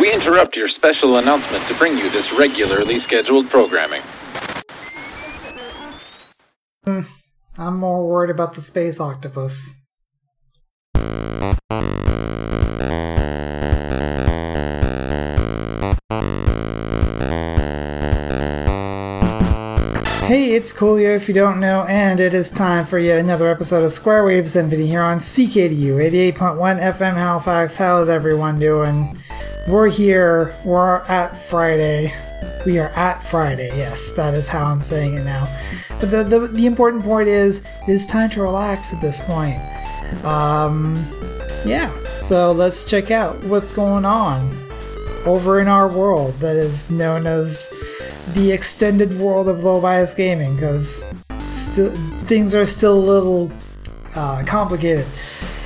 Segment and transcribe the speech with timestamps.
[0.00, 4.02] We interrupt your special announcement to bring you this regularly scheduled programming.
[6.84, 7.00] Hmm,
[7.56, 9.74] I'm more worried about the space octopus.
[20.28, 23.82] Hey, it's Coolio if you don't know, and it is time for yet another episode
[23.82, 25.96] of Square Wave Symphony here on CKDU
[26.34, 27.78] 88.1 FM Halifax.
[27.78, 29.17] How's everyone doing?
[29.68, 32.14] We're here, we're at Friday.
[32.64, 35.46] We are at Friday, yes, that is how I'm saying it now.
[36.00, 39.58] But the, the, the important point is, it's time to relax at this point.
[40.24, 40.96] Um,
[41.66, 44.56] yeah, so let's check out what's going on
[45.26, 47.68] over in our world that is known as
[48.32, 51.04] the extended world of low bias gaming because
[51.50, 51.90] still
[52.24, 53.52] things are still a little
[54.14, 55.06] uh, complicated.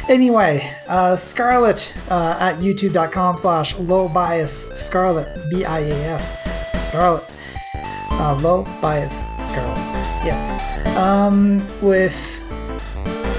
[0.08, 7.24] Anyway, uh, Scarlet uh, at youtube.com slash low bias Scarlet B I A S Scarlet
[8.12, 9.78] uh, low bias Scarlet
[10.22, 12.14] yes um, with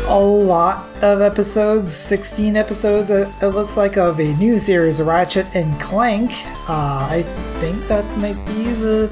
[0.08, 5.80] a lot of episodes 16 episodes it, looks like of a new series Ratchet and
[5.80, 6.32] Clank
[6.68, 7.22] uh, I
[7.60, 9.12] think that might be the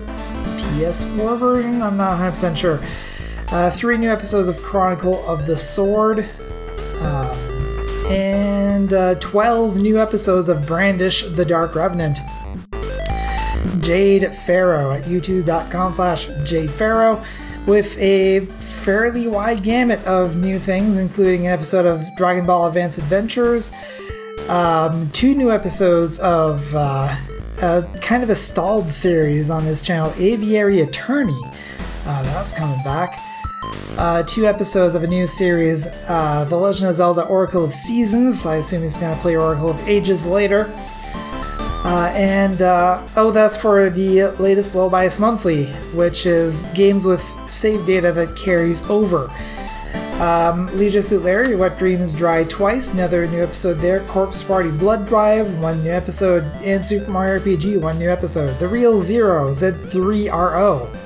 [0.71, 1.81] PS4 version.
[1.81, 2.79] I'm not 100% sure.
[3.49, 6.27] Uh, three new episodes of Chronicle of the Sword.
[7.01, 7.50] Um,
[8.11, 12.19] and uh, 12 new episodes of Brandish the Dark Revenant.
[13.79, 16.69] Jade Farrow at youtube.com slash Jade
[17.65, 18.41] with a
[18.83, 23.71] fairly wide gamut of new things, including an episode of Dragon Ball Advance Adventures,
[24.49, 27.15] um, two new episodes of uh,
[27.61, 31.39] uh, kind of a stalled series on his channel, Aviary Attorney.
[32.05, 33.19] Uh, that's coming back.
[33.97, 38.45] Uh, two episodes of a new series, uh, The Legend of Zelda Oracle of Seasons.
[38.45, 40.71] I assume he's going to play Oracle of Ages later.
[41.83, 47.21] Uh, and uh, oh, that's for the latest Low Bias Monthly, which is games with
[47.49, 49.29] save data that carries over.
[50.21, 54.01] Um, Leisure Suit Larry, Wet Dreams Dry Twice, another new episode there.
[54.01, 56.43] Corpse Party Blood Drive, one new episode.
[56.63, 58.55] And Super Mario RPG, one new episode.
[58.59, 61.00] The Real Zero, Z3RO.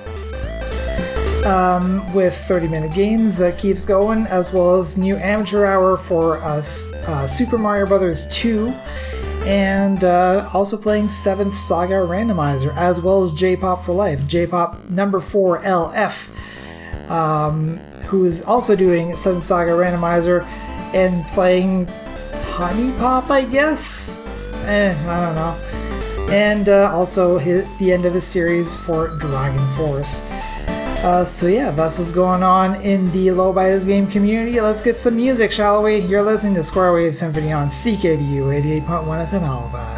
[1.46, 6.38] Um, with 30 minute games that keeps going, as well as new amateur hour for
[6.40, 8.70] us, uh, Super Mario Brothers 2,
[9.46, 14.48] and uh, also playing 7th Saga Randomizer, as well as J Pop for Life, J
[14.48, 16.30] Pop number 4 LF.
[17.12, 20.44] Um, who is also doing Seventh Saga Randomizer
[20.94, 21.88] and playing
[22.54, 24.20] Honey Pop, I guess?
[24.66, 26.32] Eh, I don't know.
[26.34, 30.22] And uh, also his, the end of his series for Dragon Force.
[31.06, 34.60] Uh, so yeah, that's what's going on in the Low Bias game community.
[34.60, 36.00] Let's get some music, shall we?
[36.00, 39.95] You're listening to Square Wave Symphony on CKDU 88.1 FM Halifax.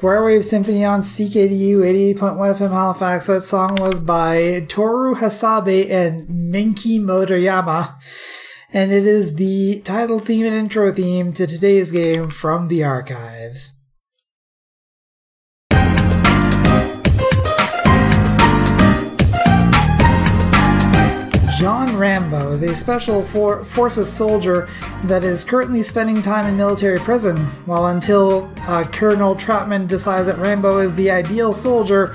[0.00, 3.26] Listening Square Wave Symphony on CKDU 88.1 FM Halifax.
[3.26, 8.00] That song was by Toru Hasabe and Minky Motoyama.
[8.72, 13.79] And it is the title theme and intro theme to today's game from the archives.
[21.62, 24.68] Rambo is a special for- forces soldier
[25.04, 27.36] that is currently spending time in military prison.
[27.66, 32.14] While until uh, Colonel Trautman decides that Rambo is the ideal soldier,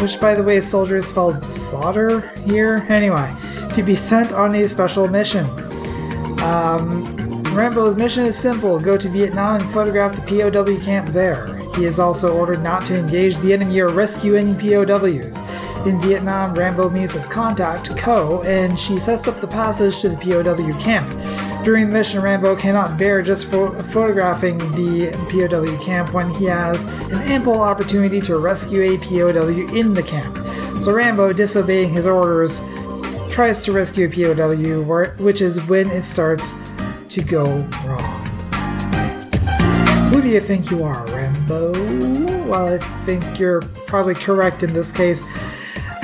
[0.00, 2.86] which by the way, soldier is spelled solder here.
[2.88, 3.30] Anyway,
[3.74, 5.44] to be sent on a special mission.
[6.40, 11.56] Um, Rambo's mission is simple go to Vietnam and photograph the POW camp there.
[11.74, 15.42] He is also ordered not to engage the enemy or rescue any POWs.
[15.86, 20.16] In Vietnam, Rambo meets his contact, Ko, and she sets up the passage to the
[20.16, 21.08] POW camp.
[21.64, 26.82] During the mission, Rambo cannot bear just pho- photographing the POW camp when he has
[27.12, 30.36] an ample opportunity to rescue a POW in the camp.
[30.82, 32.60] So Rambo, disobeying his orders,
[33.30, 36.58] tries to rescue a POW, which is when it starts
[37.10, 37.44] to go
[37.84, 38.26] wrong.
[40.12, 41.72] Who do you think you are, Rambo?
[42.46, 45.24] Well, I think you're probably correct in this case.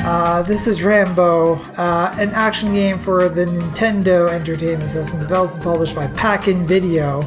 [0.05, 5.63] Uh, this is Rambo, uh, an action game for the Nintendo Entertainment System, developed and
[5.63, 7.23] published by Pack-In Video.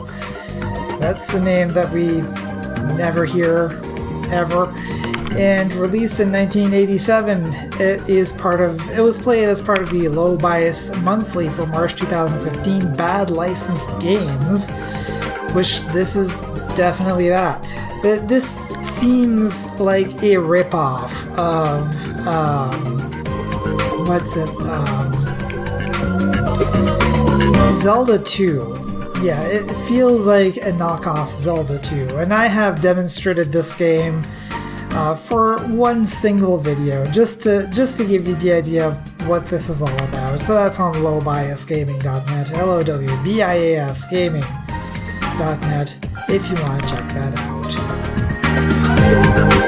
[1.00, 2.20] That's the name that we
[2.98, 3.82] never hear
[4.30, 4.74] ever.
[5.38, 8.90] And released in 1987, it is part of.
[8.90, 13.88] It was played as part of the Low Bias Monthly for March 2015 Bad Licensed
[14.02, 14.70] Games,
[15.54, 16.36] which this is
[16.76, 17.66] definitely that.
[18.06, 18.52] This
[18.84, 23.00] seems like a ripoff of um,
[24.06, 24.48] what's it?
[24.62, 25.12] Um,
[27.82, 29.14] Zelda 2.
[29.24, 34.24] Yeah, it feels like a knockoff Zelda 2, and I have demonstrated this game
[34.92, 39.48] uh, for one single video, just to just to give you the idea of what
[39.48, 40.40] this is all about.
[40.42, 45.96] So that's on lowbiasgaming.net, L-O-W-B-I-A-S gaming.net,
[46.30, 47.55] if you want to check that out.
[49.06, 49.65] PK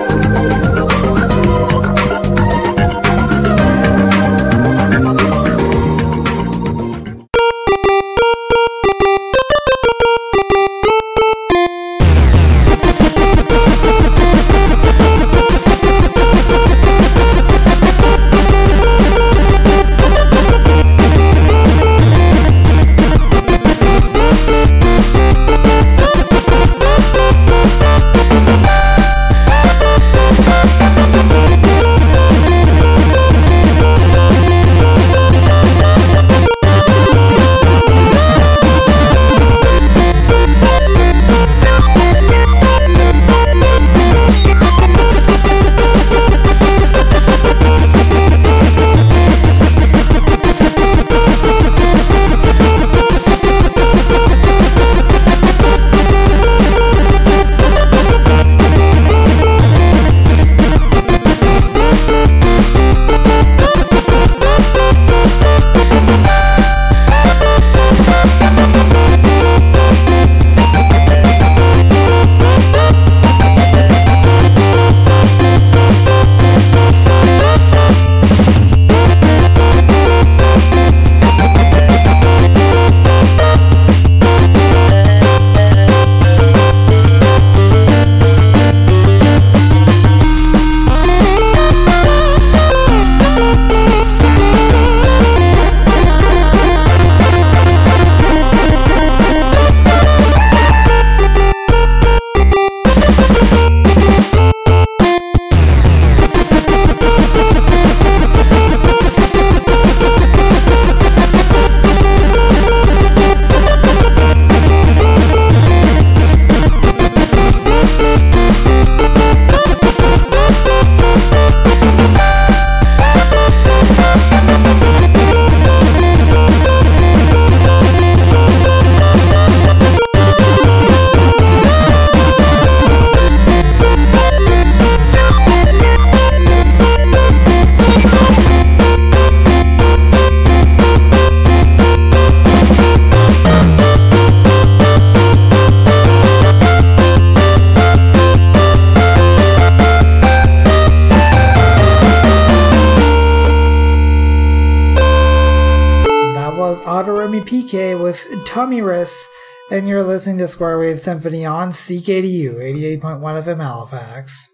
[159.69, 162.55] and you're listening to Square Wave Symphony on CKDU
[163.01, 164.47] 88.1 FM Halifax.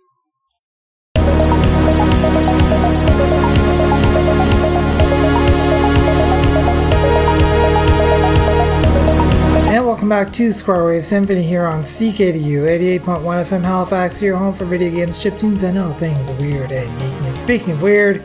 [9.70, 14.56] And welcome back to Square Wave Symphony here on CKDU 88.1 FM Halifax, your home
[14.56, 17.28] for video games, chiptunes, and all things weird and geeky.
[17.28, 18.24] And speaking of weird,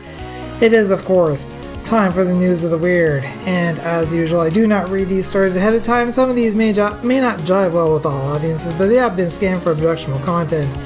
[0.63, 1.53] it is, of course,
[1.89, 3.25] time for the news of the weird.
[3.47, 6.13] And as usual, I do not read these stories ahead of time.
[6.13, 9.31] Some of these may, may not jive well with all audiences, but they have been
[9.31, 10.77] scanned for objectionable content.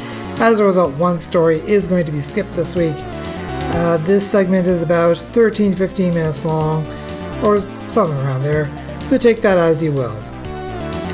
[0.40, 2.94] As a result, one story is going to be skipped this week.
[2.96, 6.86] Uh, this segment is about 13 15 minutes long,
[7.42, 8.70] or something around there,
[9.06, 10.16] so take that as you will.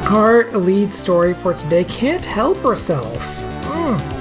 [0.04, 3.24] Our lead story for today can't help herself.
[3.64, 4.17] Mm.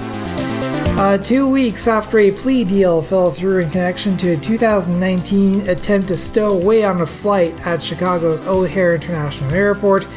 [0.97, 6.07] Uh, two weeks after a plea deal fell through in connection to a 2019 attempt
[6.07, 10.07] to stow away on a flight at Chicago's O'Hare International Airport,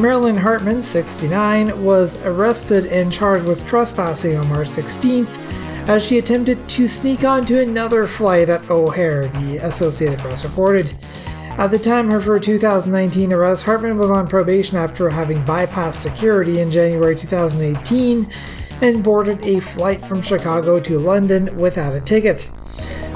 [0.00, 5.38] Marilyn Hartman, 69, was arrested and charged with trespassing on March 16th
[5.88, 10.92] as she attempted to sneak onto another flight at O'Hare, the Associated Press reported.
[11.56, 16.58] At the time of her 2019 arrest, Hartman was on probation after having bypassed security
[16.58, 18.28] in January 2018
[18.82, 22.50] and boarded a flight from Chicago to London without a ticket.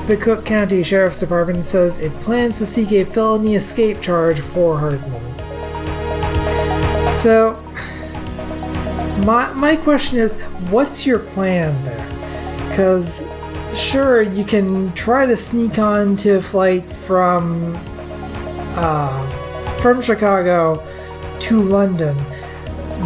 [0.06, 4.78] The Cook County Sheriff's Department says it plans to seek a felony escape charge for
[4.78, 5.22] Hartman.
[7.20, 7.62] So,
[9.26, 10.34] my, my question is
[10.70, 12.68] what's your plan there?
[12.68, 13.24] Because,
[13.74, 17.74] sure, you can try to sneak on to a flight from,
[18.76, 20.84] uh, from Chicago
[21.40, 22.16] to London,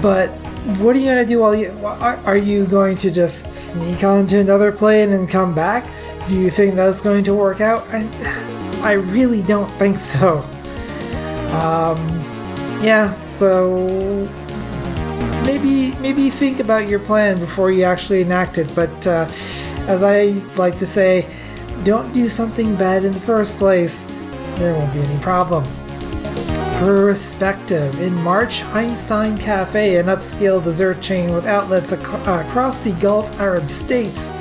[0.00, 0.30] but
[0.78, 4.38] what are you gonna do while you are, are you going to just sneak onto
[4.38, 5.86] another plane and come back?
[6.28, 7.86] Do you think that's going to work out?
[7.90, 8.08] I,
[8.82, 10.38] I really don't think so.
[11.54, 11.98] Um,
[12.82, 13.76] yeah so
[15.44, 19.26] maybe maybe think about your plan before you actually enact it but uh,
[19.86, 20.24] as i
[20.56, 21.26] like to say
[21.82, 24.06] don't do something bad in the first place.
[24.56, 25.64] There won't be any problem
[26.78, 28.00] Perspective.
[28.00, 33.68] In March, Einstein Cafe, an upscale dessert chain with outlets ac- across the Gulf Arab
[33.68, 34.32] states,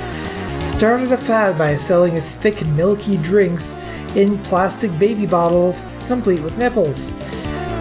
[0.64, 3.72] started a fad by selling its thick, milky drinks
[4.16, 7.14] in plastic baby bottles, complete with nipples.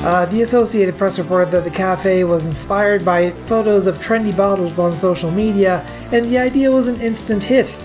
[0.03, 4.77] Uh, the Associated Press reported that the cafe was inspired by photos of trendy bottles
[4.77, 7.77] on social media, and the idea was an instant hit.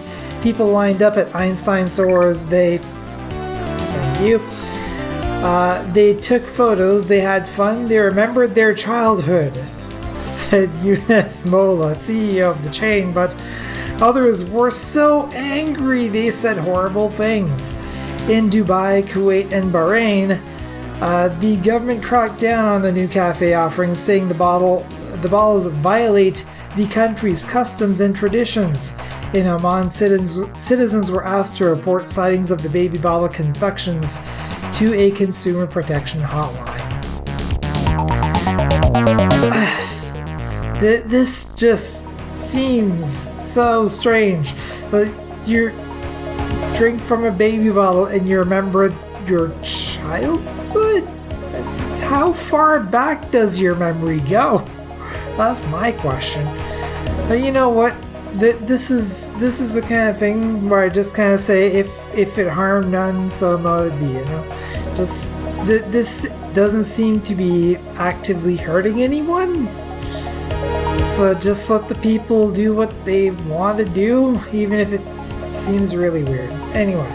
[0.43, 2.45] People lined up at Einstein stores.
[2.45, 2.79] They.
[2.79, 4.68] Thank you
[5.41, 9.55] uh, they took photos, they had fun, they remembered their childhood,
[10.25, 13.37] said Younes Mola, CEO of the chain, but
[14.03, 17.75] others were so angry they said horrible things.
[18.29, 20.43] In Dubai, Kuwait, and Bahrain,
[21.01, 24.85] uh, the government cracked down on the new cafe offerings, saying the bottle
[25.23, 26.45] the bottles violate
[26.77, 28.93] the country's customs and traditions.
[29.35, 34.19] In Oman, citizens, citizens were asked to report sightings of the baby bottle confections
[34.75, 36.79] to a consumer protection hotline.
[40.81, 42.07] this just
[42.37, 44.55] seems so strange.
[44.91, 45.11] But
[45.47, 45.71] you
[46.77, 48.95] drink from a baby bottle and you remember
[49.27, 51.05] your childhood?
[52.01, 54.65] How far back does your memory go?
[55.37, 56.47] That's my question.
[57.29, 57.95] But you know what?
[58.35, 61.91] This is this is the kind of thing where I just kind of say if
[62.15, 64.07] if it harmed none, so it be.
[64.07, 64.58] You know.
[64.99, 65.33] Just
[65.65, 69.69] th- this doesn't seem to be actively hurting anyone.
[71.15, 75.01] So just let the people do what they want to do, even if it
[75.65, 76.51] seems really weird.
[76.75, 77.09] Anyway,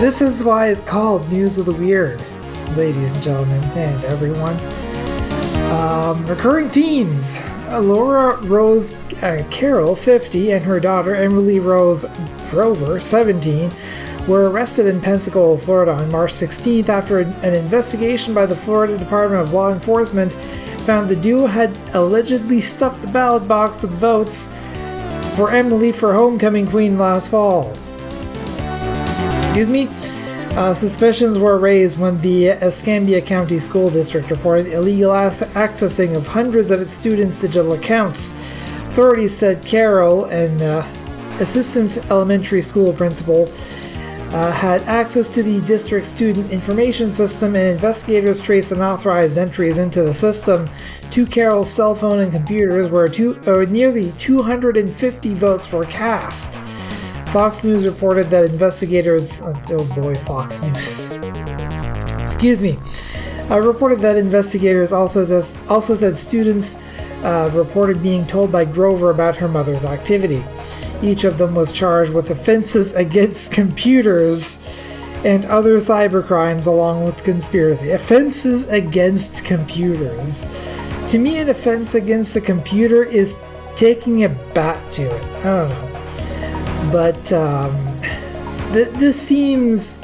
[0.00, 2.20] this is why it's called News of the Weird,
[2.76, 4.58] ladies and gentlemen, and everyone.
[5.70, 7.40] Um, recurring themes.
[7.68, 8.90] Laura Rose
[9.22, 12.04] uh, Carroll, 50, and her daughter Emily Rose
[12.50, 13.70] Grover, 17,
[14.28, 19.42] were arrested in Pensacola, Florida on March 16th after an investigation by the Florida Department
[19.42, 20.30] of Law Enforcement
[20.84, 24.46] found the duo had allegedly stuffed the ballot box with votes
[25.34, 27.74] for Emily for homecoming queen last fall.
[29.46, 29.88] Excuse me?
[30.56, 36.70] Uh, suspicions were raised when the Escambia County School District reported illegal accessing of hundreds
[36.70, 38.32] of its students' digital accounts.
[38.88, 43.50] Authorities said Carroll, an uh, assistant elementary school principal,
[44.30, 50.02] uh, had access to the district student information system, and investigators traced unauthorized entries into
[50.02, 50.68] the system
[51.10, 56.60] to Carroll's cell phone and computers, where two, uh, nearly 250 votes were cast.
[57.32, 61.10] Fox News reported that investigators, uh, oh boy, Fox News,
[62.22, 62.78] excuse me,
[63.50, 66.76] uh, reported that investigators also this, also said students
[67.22, 70.44] uh, reported being told by Grover about her mother's activity.
[71.02, 74.60] Each of them was charged with offenses against computers
[75.24, 77.90] and other cybercrimes along with conspiracy.
[77.90, 80.46] Offenses against computers.
[81.08, 83.36] To me, an offense against a computer is
[83.76, 85.24] taking a bat to it.
[85.24, 86.90] I don't know.
[86.92, 88.00] But um,
[88.72, 89.98] th- this seems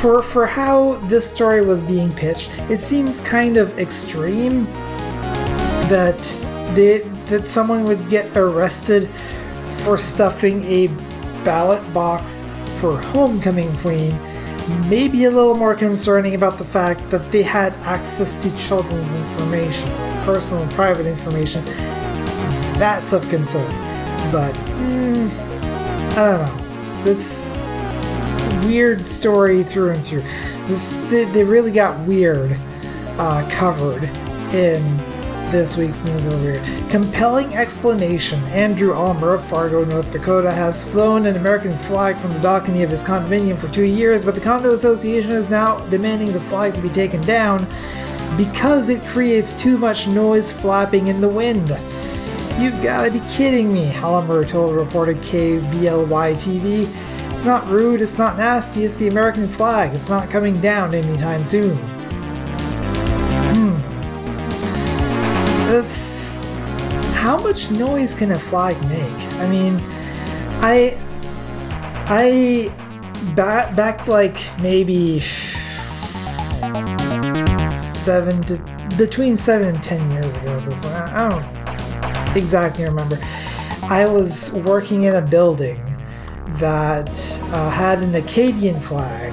[0.00, 4.64] for for how this story was being pitched, it seems kind of extreme
[5.90, 6.22] that
[6.74, 9.10] they, that someone would get arrested
[9.84, 10.88] for stuffing a
[11.44, 12.44] ballot box
[12.80, 14.18] for homecoming queen.
[14.88, 19.88] Maybe a little more concerning about the fact that they had access to children's information,
[20.24, 21.64] personal and private information.
[22.78, 23.70] That's of concern.
[24.30, 25.30] But mm,
[26.12, 27.10] I don't know.
[27.10, 27.40] It's
[28.66, 30.22] weird story through and through.
[30.66, 32.56] This they, they really got weird
[33.18, 34.04] uh, covered
[34.54, 34.98] in
[35.50, 36.62] this week's News Weird.
[36.90, 38.40] Compelling explanation.
[38.44, 42.90] Andrew Ulmer of Fargo, North Dakota, has flown an American flag from the balcony of
[42.90, 46.80] his condominium for two years, but the condo association is now demanding the flag to
[46.80, 47.66] be taken down
[48.36, 51.70] because it creates too much noise flapping in the wind.
[52.60, 57.34] You've gotta be kidding me, Ulmer told reported KVLY TV.
[57.34, 59.94] It's not rude, it's not nasty, it's the American flag.
[59.94, 61.99] It's not coming down anytime soon.
[65.70, 66.34] That's.
[67.14, 69.32] How much noise can a flag make?
[69.38, 69.78] I mean,
[70.60, 70.98] I.
[72.08, 72.74] I.
[73.36, 75.20] Back, back like maybe.
[78.00, 78.60] Seven to.
[78.98, 80.92] Between seven and ten years ago, this one.
[80.92, 83.16] I, don't exactly remember.
[83.82, 85.80] I was working in a building
[86.58, 89.32] that uh, had an Acadian flag,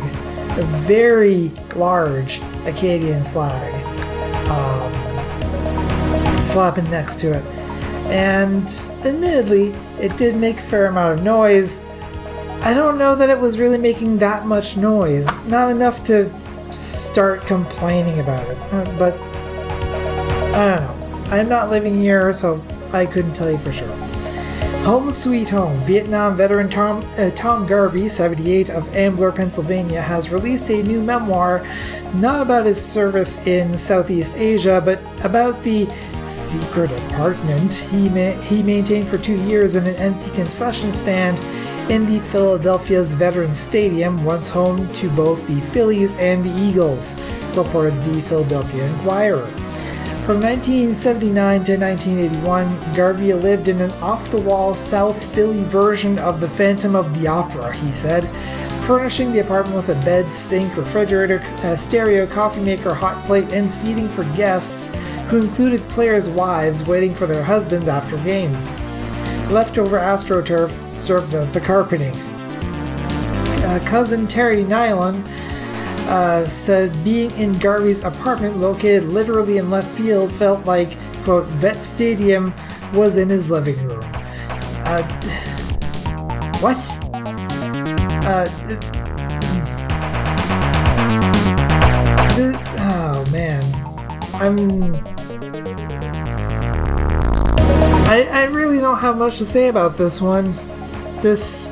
[0.59, 3.73] a very large Acadian flag,
[6.47, 7.43] flapping next to it.
[8.07, 8.69] And
[9.05, 11.81] admittedly, it did make a fair amount of noise.
[12.61, 16.31] I don't know that it was really making that much noise, not enough to
[16.71, 18.57] start complaining about it.
[18.73, 19.13] Uh, but
[20.55, 21.31] I don't know.
[21.31, 22.63] I'm not living here, so
[22.93, 24.06] I couldn't tell you for sure.
[24.87, 25.77] Home Sweet Home.
[25.83, 31.67] Vietnam veteran Tom, uh, Tom Garvey, 78, of Ambler, Pennsylvania, has released a new memoir
[32.13, 35.89] not about his service in Southeast Asia, but about the
[36.23, 41.37] secret apartment he, ma- he maintained for two years in an empty concession stand
[41.91, 47.13] in the Philadelphia's Veterans Stadium, once home to both the Phillies and the Eagles,
[47.57, 49.66] reported the Philadelphia Inquirer.
[50.27, 56.41] From 1979 to 1981, Garvey lived in an off the wall South Philly version of
[56.41, 58.25] the Phantom of the Opera, he said,
[58.85, 61.41] furnishing the apartment with a bed, sink, refrigerator,
[61.77, 64.93] stereo, coffee maker, hot plate, and seating for guests
[65.29, 68.73] who included players' wives waiting for their husbands after games.
[69.49, 72.13] Leftover AstroTurf served as the carpeting.
[73.63, 75.23] Uh, cousin Terry Nylon
[76.07, 81.83] uh, said being in Garvey's apartment, located literally in left field, felt like, quote, Vet
[81.83, 82.53] Stadium
[82.93, 84.01] was in his living room.
[84.85, 85.03] Uh,
[86.59, 86.77] what?
[88.25, 88.47] Uh,
[92.79, 93.63] oh man.
[94.33, 94.95] I'm.
[98.07, 100.53] I, I really don't have much to say about this one.
[101.21, 101.69] This.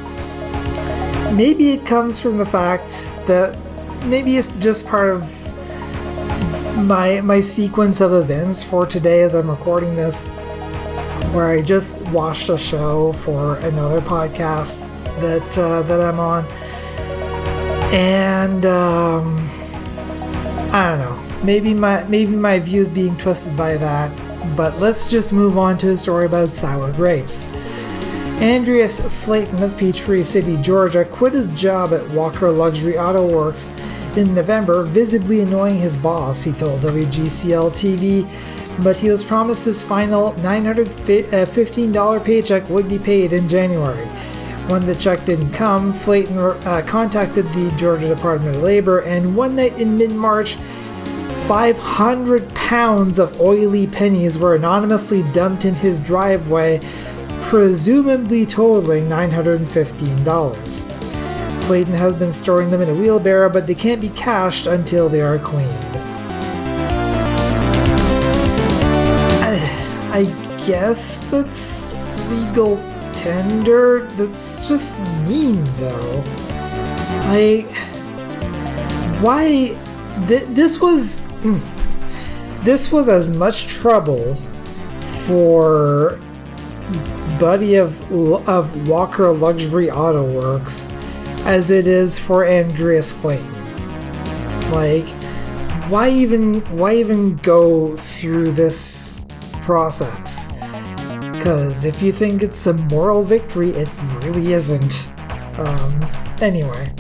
[1.32, 2.89] Maybe it comes from the fact
[3.28, 3.58] that
[4.06, 5.24] maybe it's just part of
[6.78, 10.28] my my sequence of events for today as I'm recording this
[11.34, 14.82] where I just watched a show for another podcast
[15.22, 16.46] that uh, that I'm on.
[17.94, 19.50] And um,
[20.72, 21.44] I don't know.
[21.44, 24.12] Maybe my maybe my views being twisted by that
[24.56, 27.48] but let's just move on to a story about sour grapes
[28.41, 33.71] Andreas Flaten of Peachtree City, Georgia, quit his job at Walker Luxury Auto Works
[34.17, 38.30] in November, visibly annoying his boss, he told WGCL TV,
[38.84, 44.06] but he was promised his final $915 paycheck would be paid in January.
[44.67, 49.56] When the check didn't come, Flaten uh, contacted the Georgia Department of Labor, and one
[49.56, 50.56] night in mid March,
[51.48, 56.82] 500 pounds of oily pennies were anonymously dumped in his driveway
[57.56, 61.63] presumably totaling $915.
[61.63, 65.22] Clayton has been storing them in a wheelbarrow, but they can't be cashed until they
[65.22, 65.72] are cleaned.
[69.41, 69.58] I,
[70.12, 70.26] I
[70.68, 71.89] guess that's
[72.30, 72.76] legal
[73.13, 74.06] tender.
[74.18, 76.24] That's just mean, though.
[77.30, 77.72] Like,
[79.22, 79.80] why?
[80.28, 81.22] Th- this was.
[81.39, 81.62] Mm,
[82.65, 84.36] this was as much trouble
[85.26, 86.20] for
[87.39, 88.02] buddy of
[88.48, 90.88] of Walker Luxury Auto Works
[91.45, 93.52] as it is for Andreas Flaten.
[94.71, 95.08] Like,
[95.89, 99.24] why even why even go through this
[99.62, 100.52] process?
[101.32, 103.89] Because if you think it's a moral victory, it
[104.24, 105.08] really isn't.
[105.60, 106.02] Um,
[106.41, 106.91] anyway.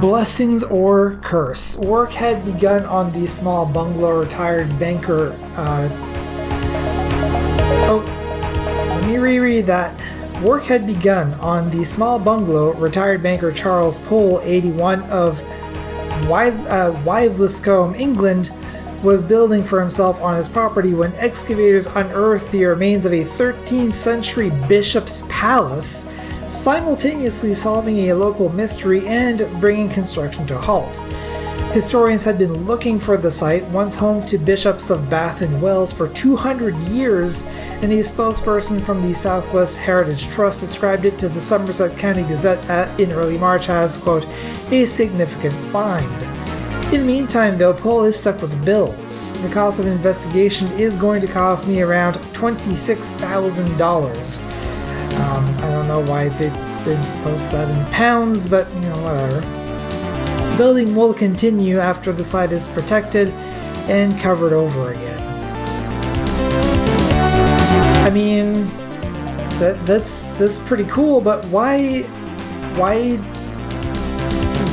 [0.00, 1.76] Blessings or curse.
[1.76, 5.32] Work had begun on the small bungalow retired banker.
[5.56, 5.88] Uh,
[9.22, 9.98] reread that.
[10.42, 15.40] Work had begun on the small bungalow retired banker Charles Pole, 81, of
[16.28, 18.52] Wive, uh, England,
[19.02, 23.94] was building for himself on his property when excavators unearthed the remains of a 13th
[23.94, 26.04] century bishop's palace
[26.46, 31.00] simultaneously solving a local mystery and bringing construction to a halt.
[31.72, 35.90] Historians had been looking for the site, once home to bishops of Bath and Wells,
[35.90, 37.46] for 200 years,
[37.80, 42.62] and a spokesperson from the Southwest Heritage Trust described it to the Somerset County Gazette
[42.68, 44.26] at, in early March as, quote,
[44.70, 46.12] a significant find.
[46.92, 48.92] In the meantime, though, Paul is stuck with a bill.
[49.40, 54.42] The cost of investigation is going to cost me around $26,000.
[55.20, 56.50] Um, I don't know why they
[56.84, 59.61] didn't post that in pounds, but you know, whatever.
[60.56, 63.30] Building will continue after the site is protected
[63.88, 65.20] and covered over again.
[68.06, 68.64] I mean,
[69.58, 72.02] that that's that's pretty cool, but why,
[72.76, 73.16] why,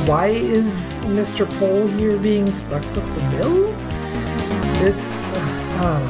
[0.06, 1.48] why is Mr.
[1.58, 3.74] Pole here being stuck with the bill?
[4.86, 6.06] It's I don't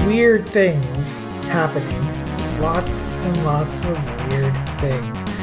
[0.00, 0.06] know.
[0.06, 2.14] Weird things happening
[2.60, 5.33] lots and lots of weird things.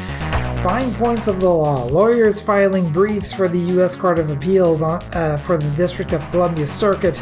[0.62, 1.82] Fine points of the law.
[1.86, 3.96] Lawyers filing briefs for the U.S.
[3.96, 7.20] Court of Appeals on, uh, for the District of Columbia Circuit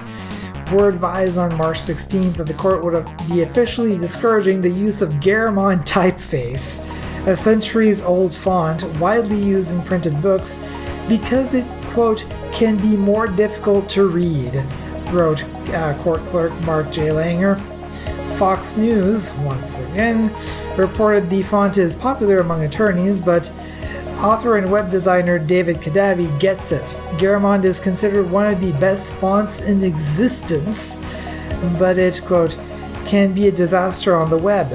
[0.71, 5.09] were advised on March 16th that the court would be officially discouraging the use of
[5.21, 6.85] Garamond typeface,
[7.27, 10.61] a centuries old font widely used in printed books,
[11.09, 14.55] because it, quote, can be more difficult to read,
[15.13, 17.09] wrote uh, court clerk Mark J.
[17.09, 17.80] Langer.
[18.41, 20.35] Fox News, once again,
[20.79, 23.53] reported the font is popular among attorneys, but
[24.17, 26.97] author and web designer David Kadavy gets it.
[27.19, 31.03] Garamond is considered one of the best fonts in existence,
[31.79, 32.59] but it, quote,
[33.05, 34.69] can be a disaster on the web.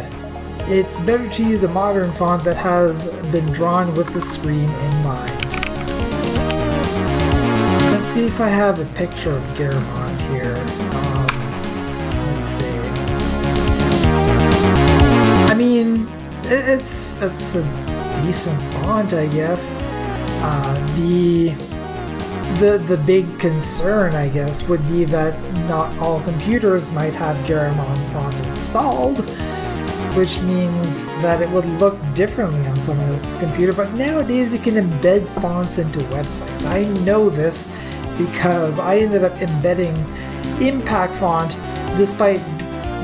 [0.70, 5.04] It's better to use a modern font that has been drawn with the screen in
[5.04, 5.46] mind.
[7.92, 10.05] Let's see if I have a picture of Garamond
[16.52, 17.64] it's it's a
[18.24, 19.70] decent font, I guess.
[20.44, 21.50] Uh, the
[22.60, 28.14] the the big concern, I guess, would be that not all computers might have Garamond
[28.14, 29.20] font installed,
[30.16, 33.74] which means that it would look differently on someone's computer.
[33.74, 36.66] But nowadays, you can embed fonts into websites.
[36.66, 37.68] I know this
[38.18, 39.96] because I ended up embedding
[40.62, 41.58] Impact Font,
[41.98, 42.40] despite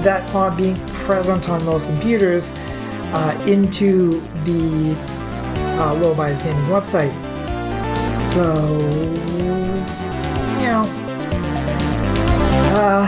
[0.03, 2.53] that font being present on most computers
[3.13, 4.95] uh, into the
[5.79, 7.11] uh, Low Bias Gaming website.
[8.21, 8.43] So,
[10.59, 10.85] you know,
[12.73, 13.05] uh,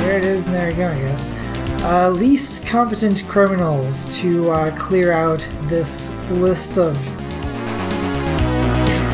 [0.00, 1.36] there it is, and there you go, I guess.
[1.84, 6.96] Uh, least competent criminals to uh, clear out this list of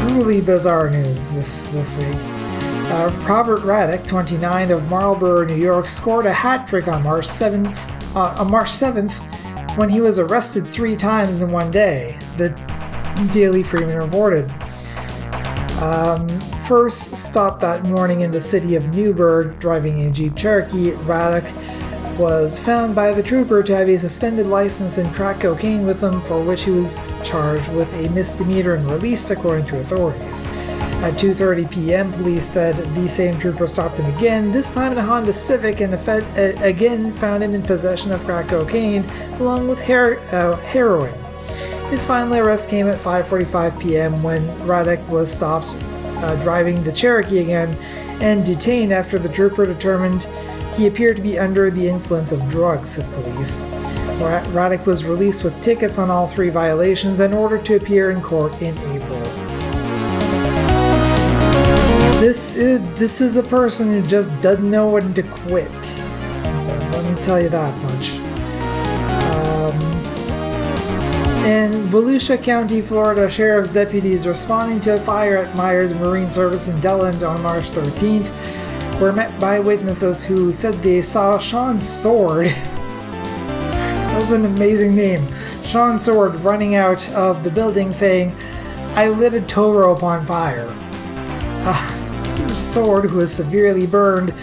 [0.08, 2.14] truly bizarre news this this week.
[2.90, 7.90] Uh, Robert Radek, 29 of Marlborough, New York, scored a hat trick on March 7th,
[8.14, 9.12] uh, on March 7th
[9.76, 12.50] when he was arrested three times in one day, the
[13.32, 14.50] Daily Freeman reported.
[15.80, 16.28] Um,
[16.66, 21.50] first stopped that morning in the city of Newburgh, driving a Jeep Cherokee, Radek
[22.18, 26.20] was found by the trooper to have a suspended license and crack cocaine with him,
[26.22, 30.44] for which he was charged with a misdemeanor and released, according to authorities.
[31.02, 35.02] At 2:30 p.m., police said the same trooper stopped him again, this time in a
[35.02, 35.94] Honda Civic, and
[36.62, 39.04] again found him in possession of crack cocaine
[39.40, 41.12] along with her- uh, heroin.
[41.90, 44.22] His final arrest came at 5:45 p.m.
[44.22, 45.76] when Radek was stopped
[46.18, 47.74] uh, driving the Cherokee again
[48.22, 50.28] and detained after the trooper determined
[50.76, 53.60] he appeared to be under the influence of drugs, said police.
[54.52, 58.52] Radek was released with tickets on all three violations and ordered to appear in court
[58.62, 58.76] in
[62.22, 65.72] This is this is a person who just doesn't know when to quit.
[66.92, 68.12] Let me tell you that much.
[69.34, 69.74] Um,
[71.44, 76.78] in Volusia County, Florida, sheriff's deputies responding to a fire at Myers Marine Service in
[76.78, 82.46] Deland on March 13th were met by witnesses who said they saw Sean Sword.
[82.46, 85.26] that was an amazing name.
[85.64, 88.32] Sean Sword running out of the building saying,
[88.94, 90.72] I lit a tow rope on fire.
[91.64, 91.91] Ah,
[92.54, 94.34] Sword, who was severely burned,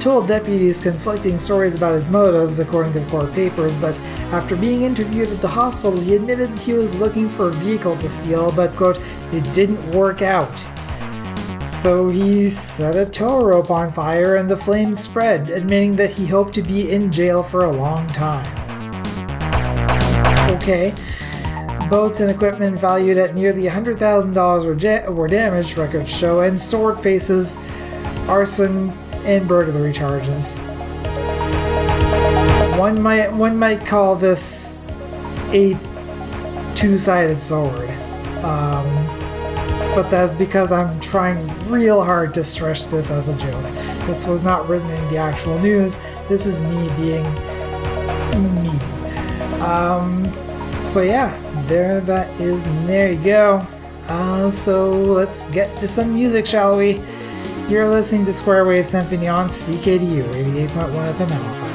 [0.00, 3.98] told deputies conflicting stories about his motives, according to court papers, but
[4.32, 8.08] after being interviewed at the hospital, he admitted he was looking for a vehicle to
[8.08, 9.00] steal, but, quote,
[9.32, 10.52] it didn't work out.
[11.60, 16.26] So he set a tow rope on fire and the flames spread, admitting that he
[16.26, 18.46] hoped to be in jail for a long time.
[20.52, 20.94] Okay.
[21.90, 27.02] Boats and equipment valued at nearly $100,000 were, ja- were damaged, records show, and Stewart
[27.02, 27.56] faces
[28.28, 28.90] arson
[29.24, 30.54] and burglary charges.
[32.78, 34.80] One might one might call this
[35.52, 35.76] a
[36.74, 37.90] two-sided sword.
[38.42, 38.86] Um,
[39.94, 43.64] but that's because I'm trying real hard to stretch this as a joke.
[44.06, 45.98] This was not written in the actual news.
[46.28, 47.24] This is me being
[48.62, 48.70] me.
[49.60, 50.24] Um,
[50.84, 51.36] so yeah,
[51.70, 53.64] there that is, and there you go.
[54.08, 57.00] Uh, so let's get to some music, shall we?
[57.68, 60.24] You're listening to Square Wave Symphony on CKDU
[60.68, 61.69] 88.1 FM Halifax.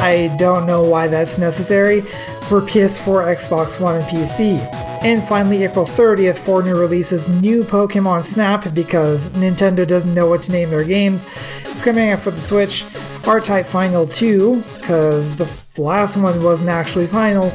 [0.00, 2.02] I don't know why that's necessary
[2.48, 4.60] for PS4, Xbox One, and PC.
[5.02, 10.52] And finally, April 30th, Fortnite releases new Pokemon Snap because Nintendo doesn't know what to
[10.52, 11.26] name their games.
[11.60, 12.84] It's coming out for the Switch,
[13.26, 17.52] R-Type Final 2, because the last one wasn't actually final,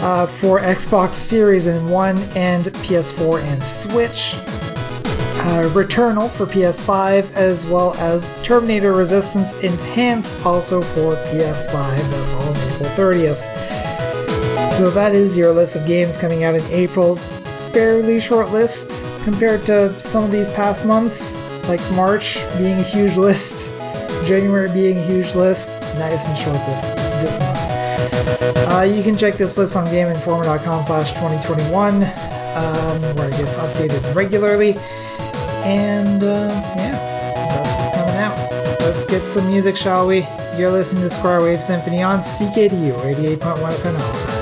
[0.00, 4.34] uh, for Xbox Series and 1 and PS4 and Switch.
[5.42, 11.72] Uh, Returnal for PS5, as well as Terminator Resistance Enhanced, also for PS5.
[11.72, 14.76] That's all April 30th.
[14.76, 17.16] So that is your list of games coming out in April.
[17.72, 23.16] Fairly short list compared to some of these past months, like March being a huge
[23.18, 23.70] list,
[24.26, 25.80] January being a huge list.
[25.98, 26.82] Nice and short this
[27.22, 27.59] this month.
[28.12, 32.02] Uh, you can check this list on GameInformer.com slash 2021, um,
[33.16, 34.76] where it gets updated regularly.
[35.64, 36.92] And uh, yeah,
[37.34, 38.36] that's what's coming out.
[38.80, 40.26] Let's get some music, shall we?
[40.56, 44.39] You're listening to Square Wave Symphony on CKDU 88.1 FM.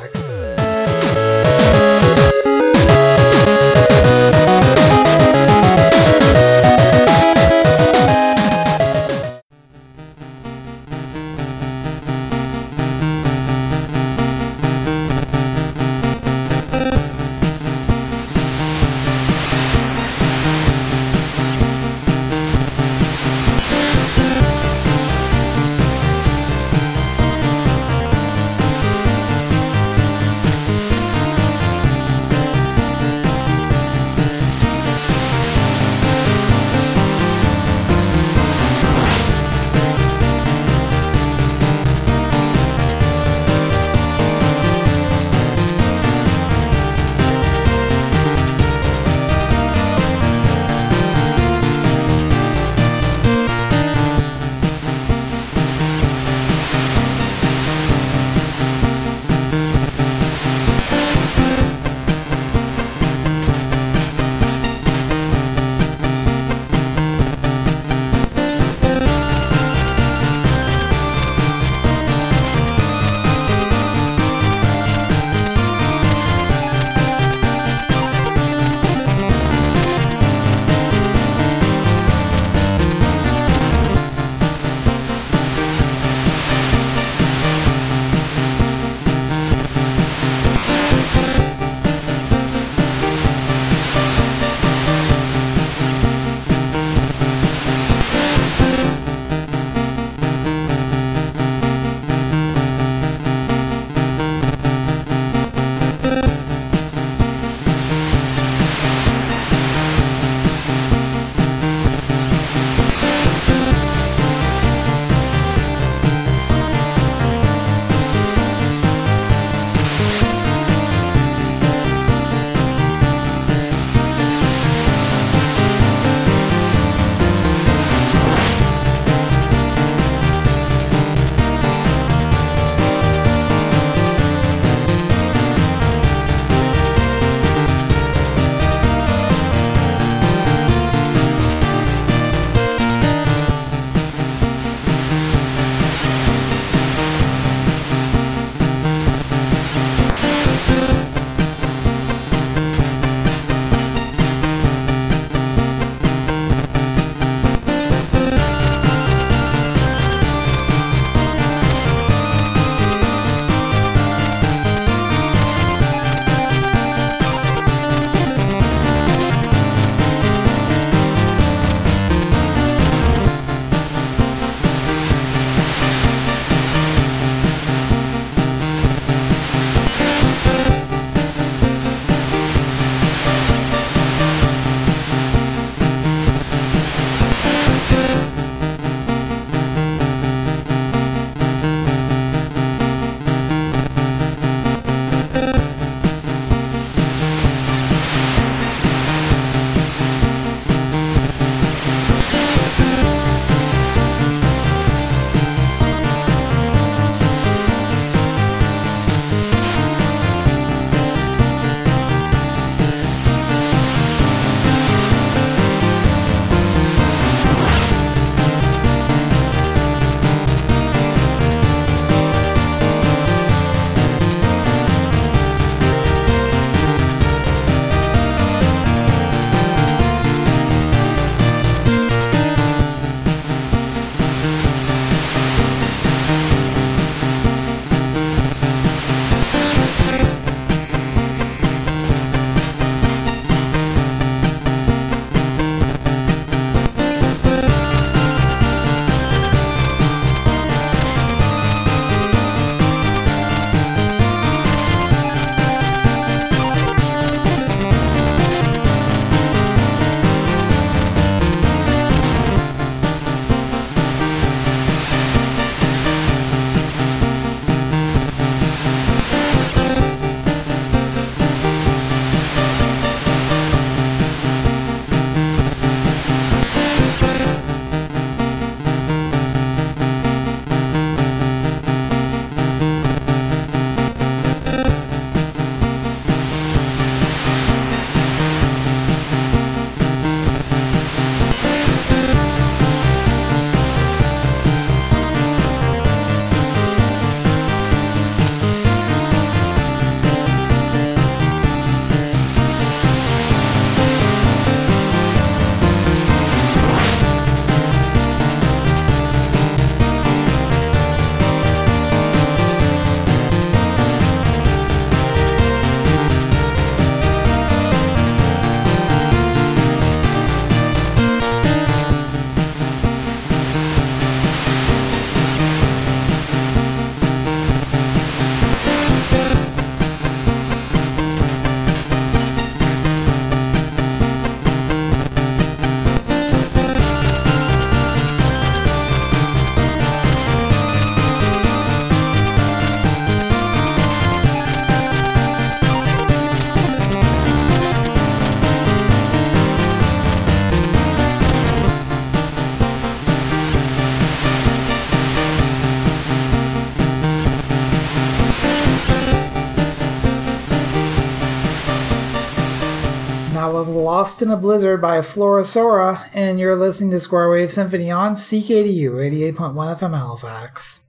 [364.28, 369.12] Lost in a Blizzard by Florasora, and you're listening to Square Wave Symphony on CKDU
[369.56, 371.00] 88.1 FM Halifax.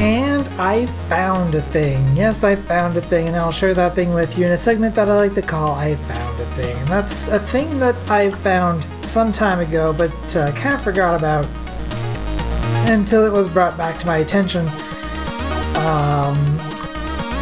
[0.00, 2.16] And I found a thing.
[2.16, 4.96] Yes, I found a thing, and I'll share that thing with you in a segment
[4.96, 6.76] that I like to call I Found a Thing.
[6.76, 8.84] And that's a thing that I found
[9.16, 11.46] some time ago, but uh, kind of forgot about
[12.90, 14.68] until it was brought back to my attention.
[15.78, 16.36] Um,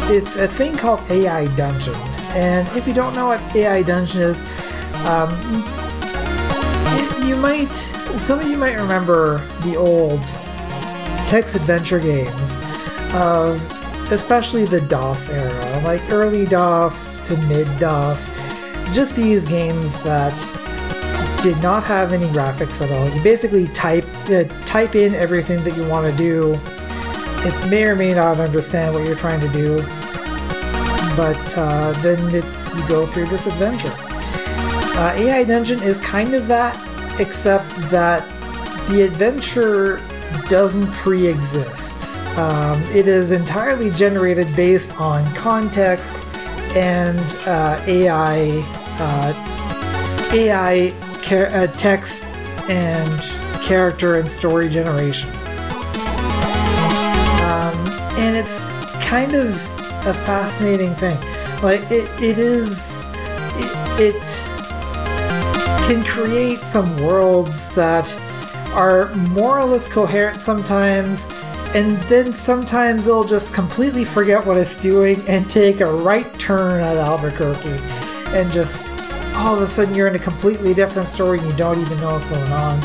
[0.09, 1.95] it's a thing called AI Dungeon.
[2.31, 4.39] And if you don't know what AI Dungeon is,
[5.05, 5.33] um,
[6.95, 7.73] it, you might,
[8.21, 10.23] some of you might remember the old
[11.27, 12.55] text adventure games
[13.13, 13.61] of
[14.13, 18.29] especially the DOS era, like early DOS to mid DOS.
[18.93, 20.31] Just these games that
[21.45, 23.07] did not have any graphics at all.
[23.07, 26.59] You basically type uh, type in everything that you want to do.
[27.47, 29.75] It may or may not understand what you're trying to do,
[31.15, 32.43] but uh, then it,
[32.75, 33.93] you go through this adventure.
[34.97, 36.73] Uh, AI Dungeon is kind of that,
[37.19, 38.27] except that
[38.89, 40.01] the adventure
[40.49, 42.09] doesn't pre-exist.
[42.39, 46.25] Um, it is entirely generated based on context
[46.75, 48.63] and uh, AI
[48.97, 50.91] uh, AI
[51.25, 52.23] char- uh, text
[52.69, 53.21] and
[53.63, 55.29] character and story generation.
[57.41, 57.75] Um,
[58.17, 58.73] and it's
[59.03, 59.49] kind of
[60.05, 61.17] a fascinating thing.
[61.63, 63.01] Like it, it is,
[63.55, 64.21] it, it
[65.87, 68.13] can create some worlds that
[68.73, 71.25] are more or less coherent sometimes,
[71.73, 76.81] and then sometimes it'll just completely forget what it's doing and take a right turn
[76.81, 77.79] at Albuquerque
[78.35, 78.94] and just
[79.45, 82.13] all of a sudden you're in a completely different story and you don't even know
[82.13, 82.79] what's going on.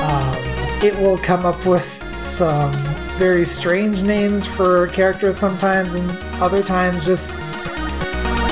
[0.00, 0.34] Um,
[0.82, 1.86] it will come up with
[2.24, 2.72] some
[3.18, 6.10] very strange names for characters sometimes, and
[6.42, 7.34] other times just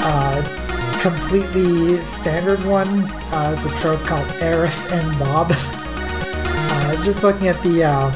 [0.03, 2.89] uh, completely standard one.
[3.33, 5.49] Uh, it's a trope called Aerith and Bob.
[5.53, 8.13] uh, just looking at the um,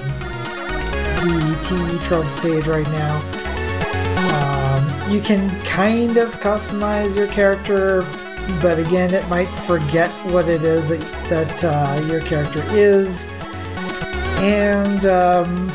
[1.24, 3.16] the TV tropes page right now.
[4.34, 8.04] Um, you can kind of customize your character
[8.60, 13.28] but again, it might forget what it is that, that uh, your character is,
[14.38, 15.68] and um,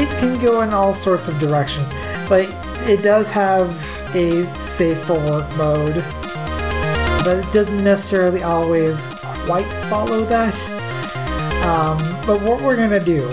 [0.00, 1.88] it can go in all sorts of directions.
[2.28, 2.48] But
[2.88, 3.70] it does have
[4.14, 5.96] a safe for work mode,
[7.24, 9.04] but it doesn't necessarily always
[9.46, 10.60] quite follow that.
[11.64, 13.28] Um, but what we're gonna do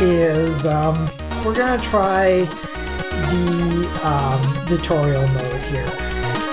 [0.00, 1.08] is um,
[1.44, 2.44] we're gonna try
[3.10, 5.53] the um, tutorial mode.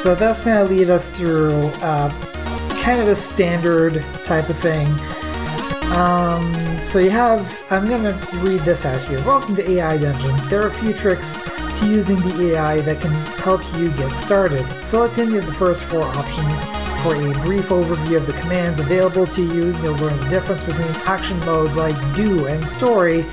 [0.02, 2.10] So that's going to lead us through uh,
[2.82, 4.88] kind of a standard type of thing.
[5.92, 6.52] Um,
[6.84, 9.20] so you have, I'm going to read this out here.
[9.20, 10.36] Welcome to AI Dungeon.
[10.50, 11.40] There are a few tricks
[11.80, 13.12] to using the AI that can
[13.44, 14.66] help you get started.
[14.82, 16.64] Select any of the first four options
[17.04, 19.78] for a brief overview of the commands available to you.
[19.84, 23.24] You'll learn the difference between action modes like do and story,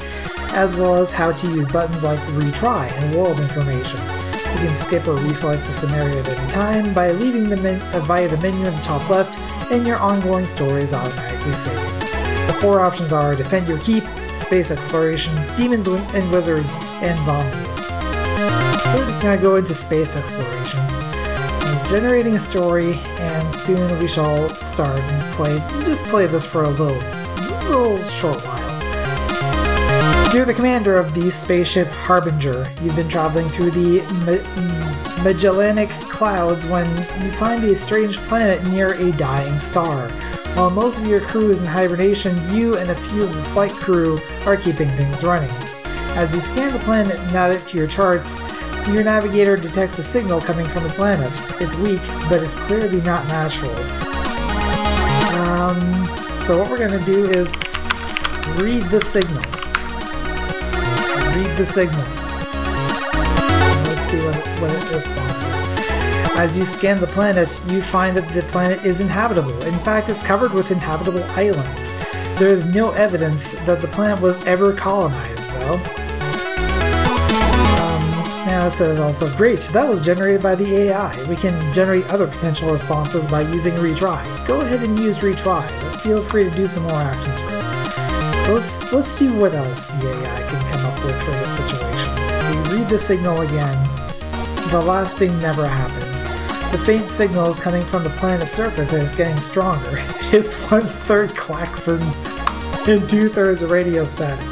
[0.50, 4.17] as well as how to use buttons like retry and world information.
[4.52, 8.00] You can skip or reselect the scenario at any time by leaving the men- uh,
[8.00, 9.38] via the menu in the top left,
[9.70, 12.00] and your ongoing story is automatically saved.
[12.46, 14.04] The four options are defend your keep,
[14.38, 17.88] space exploration, demons and wizards, and zombies.
[19.20, 20.80] Gonna go into space exploration.
[21.74, 25.58] It's generating a story, and soon we shall start and play.
[25.84, 26.96] Just play this for a little,
[27.68, 28.37] little short.
[30.38, 32.72] You're the commander of the spaceship Harbinger.
[32.80, 38.92] You've been traveling through the Ma- Magellanic clouds when you find a strange planet near
[38.92, 40.08] a dying star.
[40.54, 43.72] While most of your crew is in hibernation, you and a few of the flight
[43.72, 45.50] crew are keeping things running.
[46.14, 48.36] As you scan the planet and add it to your charts,
[48.90, 51.32] your navigator detects a signal coming from the planet.
[51.60, 53.74] It's weak, but it's clearly not natural.
[55.34, 56.06] Um,
[56.46, 57.52] so what we're to do is
[58.62, 59.57] read the signal
[61.38, 62.04] read the signal.
[63.86, 65.48] Let's see what what it responds.
[66.36, 69.62] As you scan the planet, you find that the planet is inhabitable.
[69.62, 71.92] In fact, it's covered with inhabitable islands.
[72.38, 75.74] There is no evidence that the planet was ever colonized, though.
[77.82, 78.04] Um,
[78.46, 81.28] now it says also, great, that was generated by the AI.
[81.28, 84.22] We can generate other potential responses by using retry.
[84.46, 87.38] Go ahead and use retry, but feel free to do some more actions.
[88.46, 90.67] So let's, let's see what else the AI can
[91.04, 92.72] with for this situation.
[92.72, 93.76] We read the signal again.
[94.70, 96.72] The last thing never happened.
[96.72, 99.98] The faint signal is coming from the planet's surface and it's getting stronger.
[100.30, 102.02] It's one third klaxon
[102.86, 104.44] and two thirds radio static.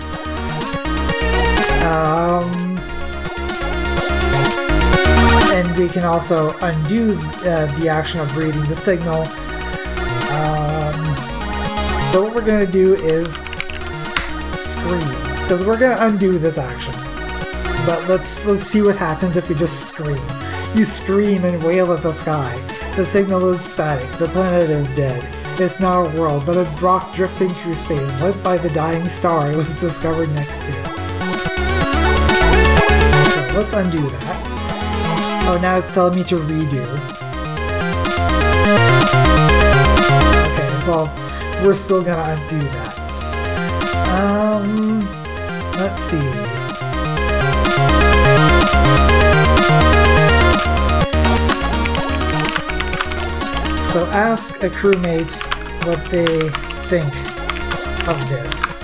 [1.84, 2.78] Um,
[5.52, 9.22] and we can also undo uh, the action of reading the signal.
[10.32, 11.16] Um,
[12.10, 13.34] so what we're going to do is
[14.58, 16.92] scream because we're to undo this action.
[17.86, 20.20] But let's let's see what happens if we just scream.
[20.74, 22.52] You scream and wail at the sky.
[22.96, 24.10] The signal is static.
[24.18, 25.22] The planet is dead.
[25.60, 29.48] It's not a world, but a rock drifting through space, lit by the dying star
[29.52, 30.72] it was discovered next to.
[33.30, 35.44] So let's undo that.
[35.46, 36.82] Oh, now it's telling me to redo.
[40.50, 41.06] Okay, well,
[41.64, 42.98] we're still gonna undo that.
[44.18, 45.15] Um,
[45.78, 46.66] let's see.
[53.92, 55.34] So ask a crewmate
[55.86, 56.50] what they
[56.88, 57.12] think
[58.08, 58.82] of this.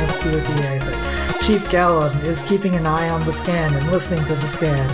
[0.00, 0.66] Let's see what.
[1.46, 4.88] Chief Gallon is keeping an eye on the scan and listening to the scan.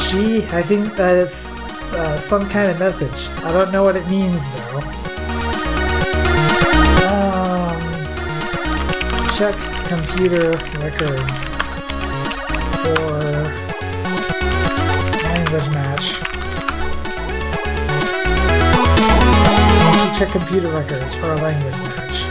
[0.00, 1.46] She, I think that it's
[1.92, 3.28] uh, some kind of message.
[3.44, 5.05] I don't know what it means though.
[9.36, 9.54] Check
[9.86, 11.54] computer records
[12.80, 12.96] for
[15.24, 16.14] language match.
[20.18, 22.22] Check computer records for a language match.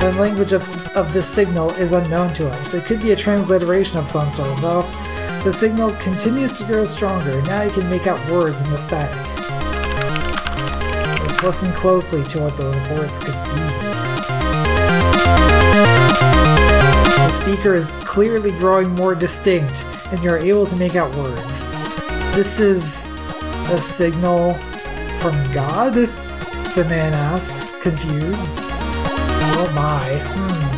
[0.00, 2.72] The language of, of this signal is unknown to us.
[2.72, 4.82] It could be a transliteration of some sort, though.
[5.44, 7.42] The signal continues to grow stronger.
[7.42, 9.14] Now you can make out words in the static.
[11.26, 14.31] Let's listen closely to what those words could be.
[17.42, 21.58] Speaker is clearly growing more distinct, and you're able to make out words.
[22.36, 23.10] This is
[23.68, 24.54] a signal
[25.18, 25.94] from God?
[25.94, 28.52] The man asks, confused.
[29.58, 30.20] Oh my.
[30.24, 30.72] Hmm.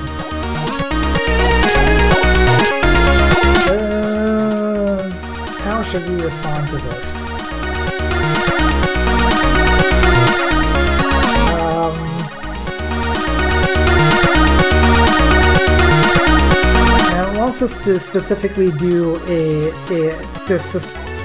[3.71, 5.11] Uh,
[5.59, 7.24] how should we respond to this?
[17.65, 20.13] Us to specifically do a, a
[20.47, 20.59] to,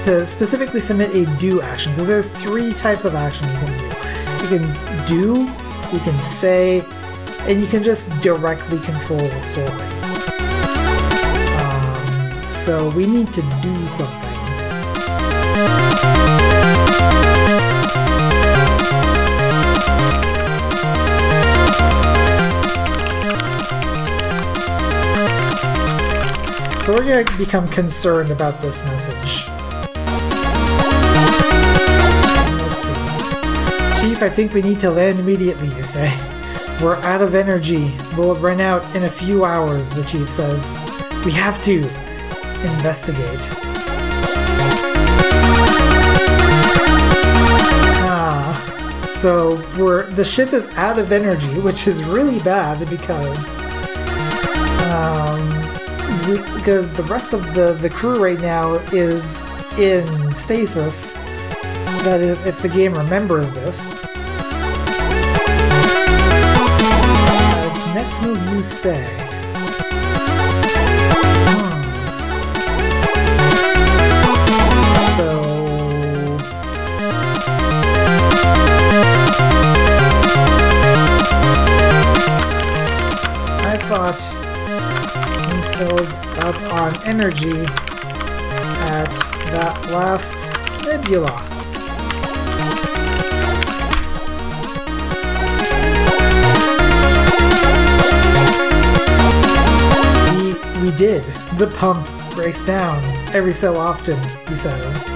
[0.04, 3.84] to specifically submit a do action because there's three types of action you can do.
[4.42, 5.42] You can do,
[5.92, 6.80] you can say,
[7.40, 9.68] and you can just directly control the story.
[11.60, 14.30] Um, so we need to do something.
[26.84, 29.44] So we're gonna become concerned about this message.
[34.00, 36.10] Chief, I think we need to land immediately, you say.
[36.80, 37.94] We're out of energy.
[38.16, 40.58] We'll run out in a few hours, the chief says.
[41.26, 41.80] We have to
[42.72, 43.50] investigate.
[48.02, 53.59] Ah, so we're the ship is out of energy, which is really bad because
[56.30, 59.44] we, because the rest of the the crew right now is
[59.78, 61.14] in stasis.
[62.04, 63.92] That is, if the game remembers this.
[66.92, 69.19] Uh, next move you say.
[86.50, 87.62] Up on energy
[88.90, 89.10] at
[89.52, 90.34] that last
[90.84, 91.30] nebula.
[100.34, 101.22] We, we did.
[101.56, 102.98] The pump breaks down
[103.32, 105.06] every so often, he says.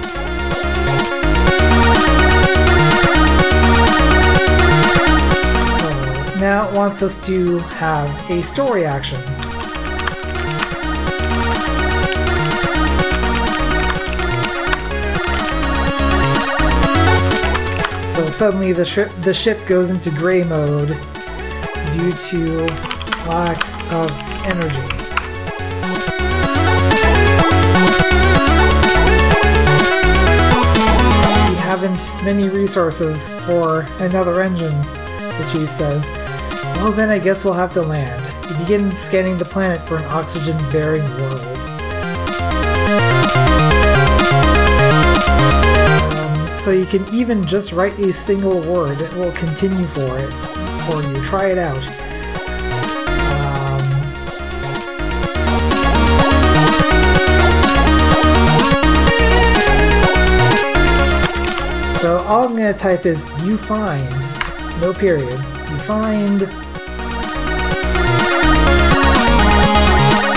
[6.39, 9.21] Now it wants us to have a story action.
[18.15, 22.67] So suddenly the ship the ship goes into gray mode due to
[23.27, 23.59] lack
[23.91, 24.09] of
[24.47, 24.79] energy.
[31.51, 34.81] We haven't many resources for another engine,
[35.19, 36.07] the chief says.
[36.77, 38.23] Well then I guess we'll have to land.
[38.49, 41.54] You begin scanning the planet for an oxygen bearing world.
[46.65, 48.99] So you can even just write a single word.
[48.99, 50.31] It will continue for it
[50.89, 51.23] for you.
[51.27, 51.77] Try it out.
[53.29, 53.85] Um,
[61.99, 64.09] so all I'm going to type is you find,
[64.81, 66.45] no period, you find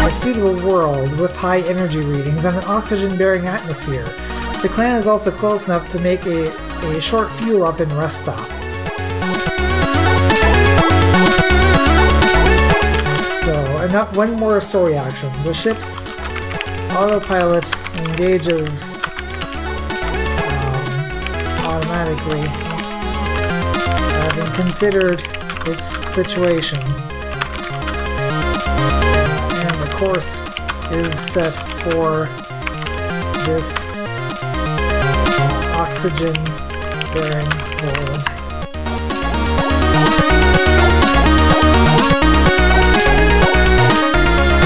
[0.03, 4.13] a suitable world with high energy readings and an oxygen bearing atmosphere.
[4.61, 8.23] The clan is also close enough to make a, a short fuel up and rest
[8.23, 8.39] stop.
[13.45, 15.31] So, enough, one more story action.
[15.43, 16.09] The ship's
[16.95, 18.95] autopilot engages
[20.41, 20.85] um,
[21.63, 22.47] automatically,
[24.25, 25.21] having considered
[25.67, 25.85] its
[26.15, 26.79] situation.
[29.59, 30.49] And the course
[30.91, 31.53] is set
[31.83, 32.25] for
[33.45, 33.86] this
[35.97, 36.35] oxygen
[37.11, 37.49] bearing
[37.81, 38.23] world.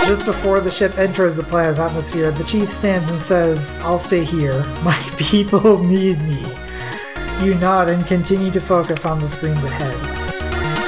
[0.05, 4.25] Just before the ship enters the planet's atmosphere, the chief stands and says, I'll stay
[4.25, 4.61] here.
[4.83, 6.45] My people need me.
[7.41, 9.95] You nod and continue to focus on the screens ahead.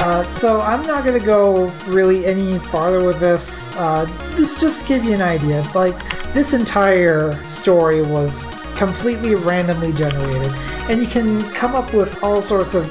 [0.02, 3.74] Uh, so I'm not to go really any farther with this.
[3.78, 4.04] Uh,
[4.36, 5.66] this just give you an idea.
[5.74, 5.96] Like,
[6.34, 8.44] this entire story was
[8.76, 10.52] completely randomly generated.
[10.90, 12.90] And you can come up with all sorts of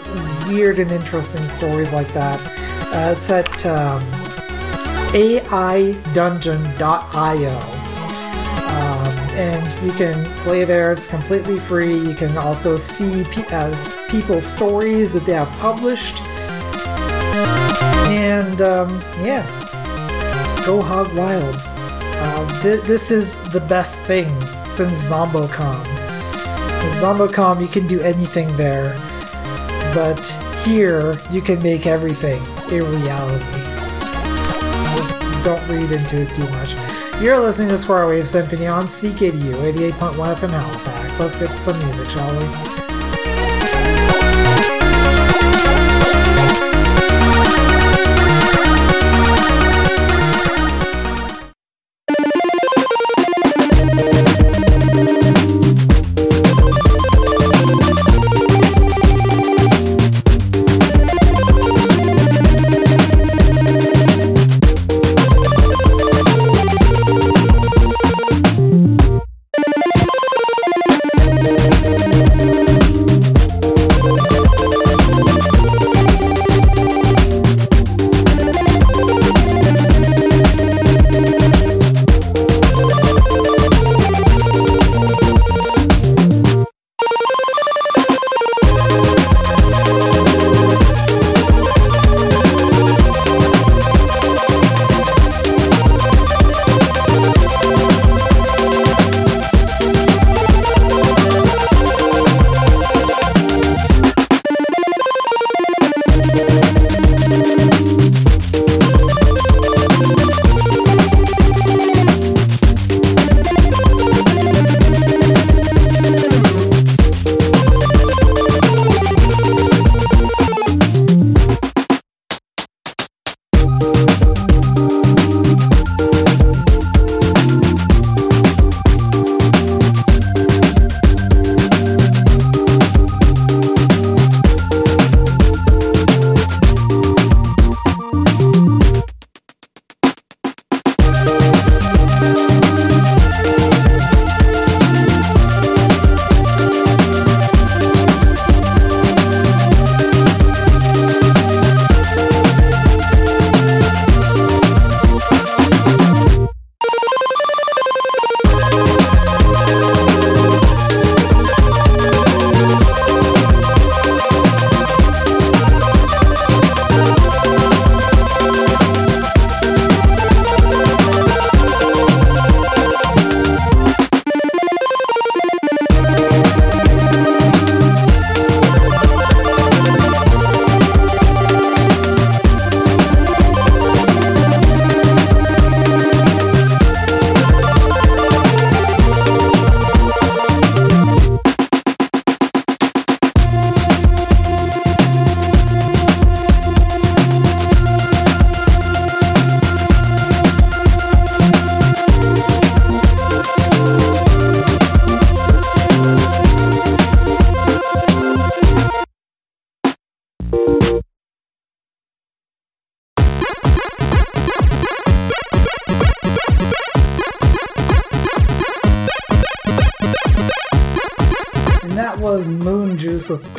[0.49, 2.41] weird and interesting stories like that.
[2.95, 4.01] Uh, it's at um,
[5.13, 5.93] aidungeon.io.
[8.73, 11.95] Um, and you can play there, it's completely free.
[11.95, 13.75] You can also see pe- uh,
[14.09, 16.21] people's stories that they have published.
[18.09, 19.45] And um, yeah,
[20.65, 21.57] go hog wild.
[22.25, 24.29] Uh, th- this is the best thing
[24.73, 25.85] since Zombocom.
[26.99, 28.95] Zombocom, you can do anything there,
[29.95, 30.27] but
[30.65, 33.45] here you can make everything a reality.
[34.97, 36.75] Just don't read into it too much.
[37.21, 41.21] You're listening to Square Wave Symphony on CKDU 88.1 FM Halifax.
[41.21, 42.72] Let's get some music, shall we?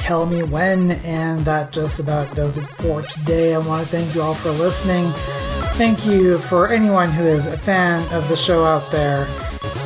[0.04, 3.56] Tell Me When, and that just about does it for today.
[3.56, 5.10] I want to thank you all for listening.
[5.78, 9.26] Thank you for anyone who is a fan of the show out there,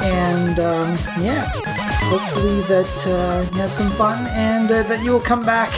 [0.02, 1.48] and um, yeah,
[2.10, 5.70] hopefully that uh, you had some fun and uh, that you will come back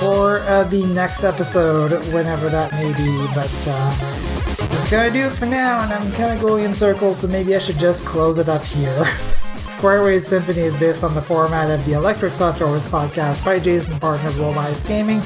[0.00, 3.18] for uh, the next episode, whenever that may be.
[3.34, 7.18] But uh, that's gonna do it for now, and I'm kind of going in circles,
[7.18, 9.14] so maybe I should just close it up here.
[9.78, 13.96] Square Wave Symphony is based on the format of the Electric Leftovers podcast by Jason
[14.00, 15.20] Partner of Low Bias Gaming,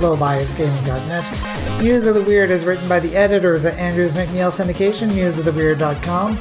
[0.00, 1.82] lowbiasgaming.net.
[1.82, 6.38] News of the Weird is written by the editors at Andrews McMeel Syndication, newsoftheweird.com.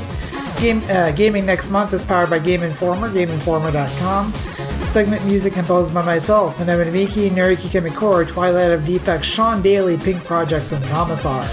[0.62, 4.32] Game, uh, gaming next month is powered by Game Informer, GameInformer.com.
[4.88, 10.24] Segment music composed by myself, Manemi Miki, Nariki Kimikor, Twilight of Defects, Sean Daly, Pink
[10.24, 11.44] Projects, and Commissar.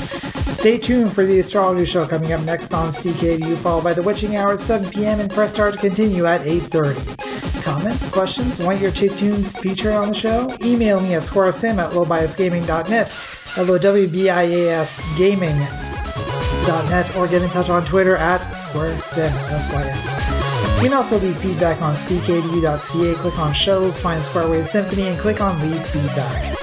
[0.53, 4.37] Stay tuned for the astrology show coming up next on CKDU, followed by the witching
[4.37, 5.21] hour at 7 p.m.
[5.21, 7.63] and press start to continue at 8.30.
[7.63, 10.49] Comments, questions, want your chip tunes featured on the show?
[10.63, 13.17] Email me at squaresym at lowbiasgaming.net,
[13.57, 20.77] L-O-W-B-I-A-S gaming.net, or get in touch on Twitter at squaresym, S-Y-M.
[20.77, 25.19] You can also leave feedback on ckdu.ca, click on shows, find Square Wave Symphony, and
[25.19, 26.57] click on leave feedback.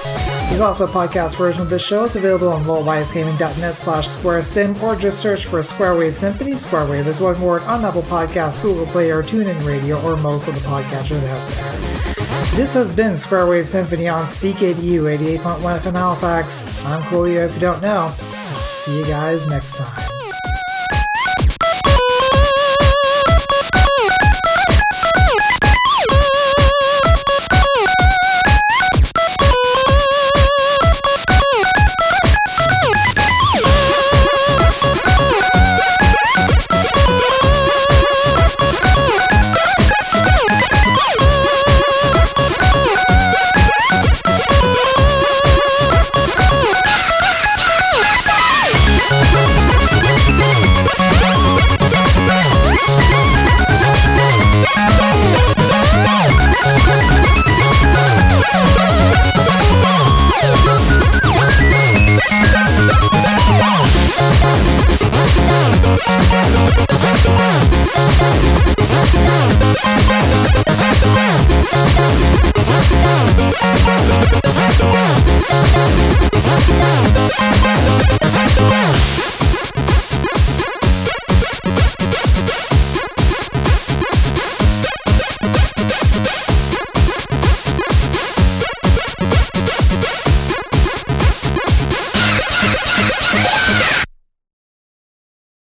[0.48, 2.04] There's also a podcast version of this show.
[2.04, 6.54] It's available on lowbiasgaming.net slash squaresym, or just search for Square Wave Symphony.
[6.56, 10.46] Square Wave is one word on Apple Podcasts, Google Play, or TuneIn Radio, or most
[10.46, 12.56] of the podcatchers out there.
[12.56, 16.84] This has been Square Wave Symphony on CKDU 88.1 FM Halifax.
[16.84, 18.12] I'm Coolio if you don't know.
[18.16, 20.13] See you guys next time.